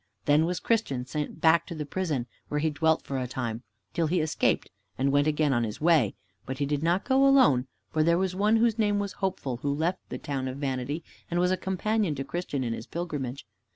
Then 0.25 0.47
was 0.47 0.59
Christian 0.59 1.05
sent 1.05 1.41
back 1.41 1.67
to 1.67 1.75
the 1.75 1.85
prison, 1.85 2.25
where 2.47 2.59
he 2.59 2.71
dwelt 2.71 3.03
for 3.03 3.19
a 3.19 3.27
time, 3.27 3.61
till 3.93 4.07
he 4.07 4.19
escaped 4.19 4.71
and 4.97 5.11
went 5.11 5.27
again 5.27 5.53
on 5.53 5.63
his 5.63 5.79
way. 5.79 6.15
But 6.43 6.57
he 6.57 6.65
did 6.65 6.81
not 6.81 7.05
go 7.05 7.23
alone, 7.23 7.67
for 7.91 8.01
there 8.01 8.17
was 8.17 8.33
one 8.35 8.55
whose 8.55 8.79
name 8.79 8.97
was 8.97 9.13
Hopeful, 9.21 9.57
who 9.57 9.71
left 9.71 9.99
the 10.09 10.17
town 10.17 10.47
of 10.47 10.57
Vanity, 10.57 11.03
and 11.29 11.39
was 11.39 11.51
a 11.51 11.55
companion 11.55 12.15
to 12.15 12.23
Christian 12.23 12.63
in 12.63 12.73
his 12.73 12.87
pilgrimage. 12.87 13.45